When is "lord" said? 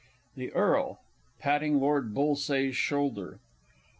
1.79-2.11